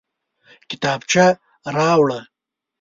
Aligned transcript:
کتابچه 0.69 1.25
راوړه 1.75 2.19